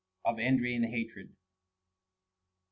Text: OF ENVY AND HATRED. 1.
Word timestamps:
OF 0.25 0.39
ENVY 0.39 0.73
AND 0.77 0.85
HATRED. 0.85 1.27
1. 1.27 1.35